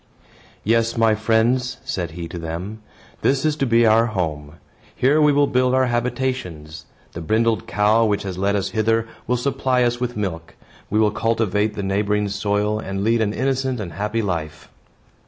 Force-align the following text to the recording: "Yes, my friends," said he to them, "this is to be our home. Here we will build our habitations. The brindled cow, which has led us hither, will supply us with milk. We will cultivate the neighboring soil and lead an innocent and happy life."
"Yes, 0.63 0.97
my 0.97 1.13
friends," 1.13 1.77
said 1.85 2.09
he 2.17 2.27
to 2.29 2.39
them, 2.39 2.81
"this 3.21 3.45
is 3.45 3.55
to 3.57 3.67
be 3.67 3.85
our 3.85 4.07
home. 4.07 4.53
Here 4.95 5.21
we 5.21 5.31
will 5.31 5.45
build 5.45 5.75
our 5.75 5.85
habitations. 5.85 6.87
The 7.11 7.21
brindled 7.21 7.67
cow, 7.67 8.05
which 8.05 8.23
has 8.23 8.35
led 8.35 8.55
us 8.55 8.71
hither, 8.71 9.07
will 9.27 9.37
supply 9.37 9.83
us 9.83 9.99
with 9.99 10.17
milk. 10.17 10.55
We 10.89 10.99
will 10.99 11.11
cultivate 11.11 11.75
the 11.75 11.83
neighboring 11.83 12.29
soil 12.29 12.79
and 12.79 13.03
lead 13.03 13.21
an 13.21 13.31
innocent 13.31 13.79
and 13.79 13.93
happy 13.93 14.23
life." 14.23 14.69